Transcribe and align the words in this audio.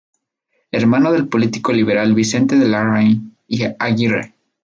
Hermano 0.71 1.11
del 1.11 1.27
político 1.27 1.71
liberal 1.71 2.15
Vicente 2.15 2.55
de 2.55 2.67
Larraín 2.67 3.37
y 3.47 3.65
Aguirre. 3.77 4.33